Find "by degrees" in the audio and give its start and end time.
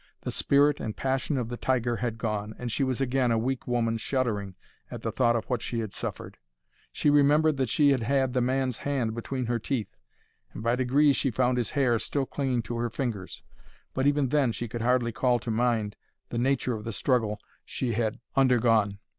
10.63-11.17